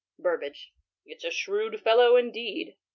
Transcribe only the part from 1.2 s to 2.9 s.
's a shrewd fellow indeed."